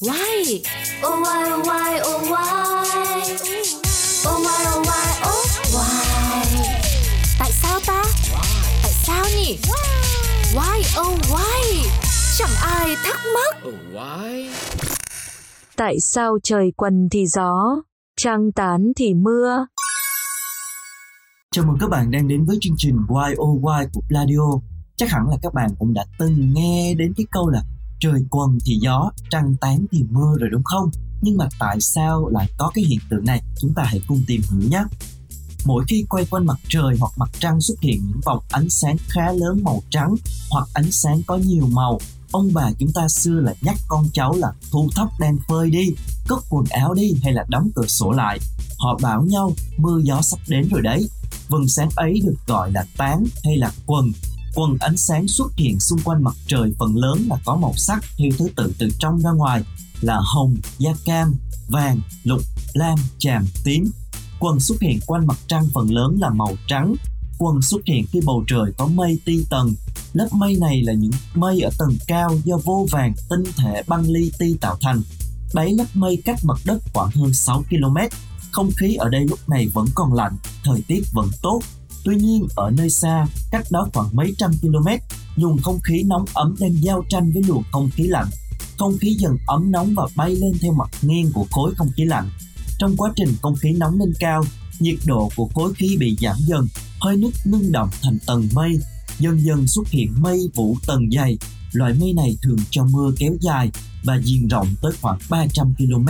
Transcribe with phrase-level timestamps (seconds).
[0.00, 0.62] Why?
[1.06, 2.78] Oh why oh why oh why
[4.28, 6.04] Oh why oh why oh why
[7.38, 8.04] Tại sao ta?
[8.82, 9.58] Tại sao nhỉ?
[10.54, 11.88] Why oh why?
[12.38, 13.56] Chẳng ai thắc mắc.
[13.68, 14.48] Oh, why?
[15.76, 17.82] Tại sao trời quần thì gió,
[18.16, 19.66] trăng tán thì mưa?
[21.52, 24.60] Chào mừng các bạn đang đến với chương trình YOY của Pladio.
[24.96, 27.62] Chắc hẳn là các bạn cũng đã từng nghe đến cái câu là
[28.00, 30.90] trời quần thì gió, trăng tán thì mưa rồi đúng không?
[31.22, 33.42] Nhưng mà tại sao lại có cái hiện tượng này?
[33.60, 34.84] Chúng ta hãy cùng tìm hiểu nhé.
[35.64, 38.96] Mỗi khi quay quanh mặt trời hoặc mặt trăng xuất hiện những vòng ánh sáng
[39.08, 40.14] khá lớn màu trắng
[40.50, 41.98] hoặc ánh sáng có nhiều màu,
[42.32, 45.86] ông bà chúng ta xưa là nhắc con cháu là thu thóc đang phơi đi,
[46.28, 48.38] cất quần áo đi hay là đóng cửa sổ lại.
[48.78, 51.08] Họ bảo nhau mưa gió sắp đến rồi đấy.
[51.48, 54.12] Vầng sáng ấy được gọi là tán hay là quần
[54.58, 58.04] quần ánh sáng xuất hiện xung quanh mặt trời phần lớn là có màu sắc
[58.16, 59.62] theo thứ tự từ trong ra ngoài
[60.00, 61.34] là hồng, da cam,
[61.68, 62.42] vàng, lục,
[62.74, 63.90] lam, chàm, tím.
[64.40, 66.94] Quần xuất hiện quanh mặt trăng phần lớn là màu trắng.
[67.38, 69.74] Quần xuất hiện khi bầu trời có mây ti tầng.
[70.12, 74.10] Lớp mây này là những mây ở tầng cao do vô vàng tinh thể băng
[74.10, 75.02] li ti tạo thành.
[75.54, 77.96] Đáy lớp mây cách mặt đất khoảng hơn 6 km.
[78.50, 81.60] Không khí ở đây lúc này vẫn còn lạnh, thời tiết vẫn tốt
[82.04, 84.88] Tuy nhiên, ở nơi xa, cách đó khoảng mấy trăm km,
[85.36, 88.26] luồng không khí nóng ấm đang giao tranh với luồng không khí lạnh.
[88.78, 92.04] Không khí dần ấm nóng và bay lên theo mặt nghiêng của khối không khí
[92.04, 92.30] lạnh.
[92.78, 94.44] Trong quá trình không khí nóng lên cao,
[94.80, 96.68] nhiệt độ của khối khí bị giảm dần,
[97.00, 98.78] hơi nước ngưng động thành tầng mây,
[99.18, 101.38] dần dần xuất hiện mây vũ tầng dày.
[101.72, 103.70] Loại mây này thường cho mưa kéo dài
[104.04, 106.08] và diện rộng tới khoảng 300 km.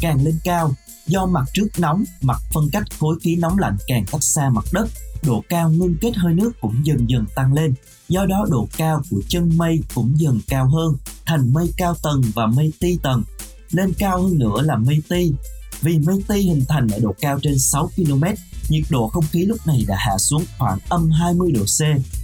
[0.00, 0.74] Càng lên cao,
[1.06, 4.64] do mặt trước nóng, mặt phân cách khối khí nóng lạnh càng cách xa mặt
[4.72, 4.88] đất,
[5.26, 7.74] độ cao ngưng kết hơi nước cũng dần dần tăng lên.
[8.08, 10.94] Do đó độ cao của chân mây cũng dần cao hơn,
[11.26, 13.22] thành mây cao tầng và mây ti tầng.
[13.70, 15.32] Lên cao hơn nữa là mây ti.
[15.80, 18.24] Vì mây ti hình thành ở độ cao trên 6 km,
[18.68, 21.80] nhiệt độ không khí lúc này đã hạ xuống khoảng âm 20 độ C,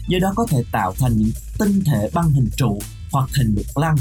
[0.08, 2.78] do đó có thể tạo thành những tinh thể băng hình trụ
[3.12, 3.96] hoặc hình lục lăng.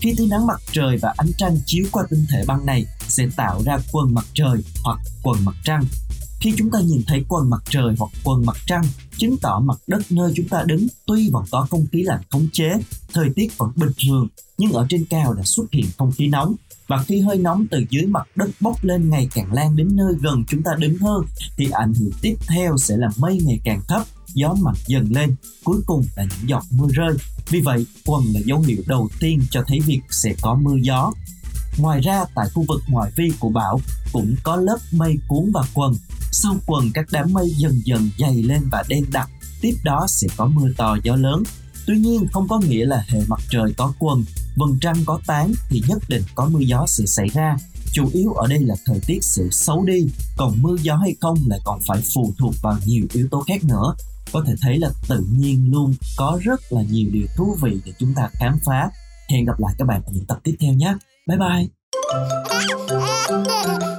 [0.00, 3.26] Khi tia nắng mặt trời và ánh trăng chiếu qua tinh thể băng này sẽ
[3.36, 5.84] tạo ra quần mặt trời hoặc quần mặt trăng
[6.42, 8.84] khi chúng ta nhìn thấy quần mặt trời hoặc quần mặt trăng,
[9.16, 12.48] chứng tỏ mặt đất nơi chúng ta đứng tuy vẫn có không khí lạnh khống
[12.52, 12.72] chế,
[13.12, 16.54] thời tiết vẫn bình thường, nhưng ở trên cao đã xuất hiện không khí nóng.
[16.86, 20.14] Và khi hơi nóng từ dưới mặt đất bốc lên ngày càng lan đến nơi
[20.20, 21.24] gần chúng ta đứng hơn,
[21.56, 24.02] thì ảnh hưởng tiếp theo sẽ là mây ngày càng thấp,
[24.34, 27.12] gió mạnh dần lên, cuối cùng là những giọt mưa rơi.
[27.48, 31.12] Vì vậy, quần là dấu hiệu đầu tiên cho thấy việc sẽ có mưa gió.
[31.78, 33.80] Ngoài ra, tại khu vực ngoại vi của bão
[34.12, 35.94] cũng có lớp mây cuốn và quần
[36.32, 40.28] sau quần các đám mây dần dần dày lên và đen đặc, tiếp đó sẽ
[40.36, 41.42] có mưa to gió lớn.
[41.86, 44.24] Tuy nhiên không có nghĩa là hệ mặt trời có quần,
[44.56, 47.56] vầng trăng có tán thì nhất định có mưa gió sẽ xảy ra.
[47.92, 50.06] Chủ yếu ở đây là thời tiết sẽ xấu đi,
[50.36, 53.64] còn mưa gió hay không lại còn phải phụ thuộc vào nhiều yếu tố khác
[53.64, 53.94] nữa.
[54.32, 57.92] Có thể thấy là tự nhiên luôn có rất là nhiều điều thú vị để
[57.98, 58.90] chúng ta khám phá.
[59.28, 60.94] Hẹn gặp lại các bạn ở những tập tiếp theo nhé.
[61.26, 61.70] 拜拜。